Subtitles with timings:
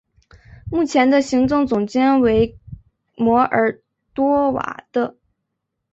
[0.71, 2.57] 目前的行政总监为
[3.15, 3.79] 摩尔
[4.15, 5.15] 多瓦的。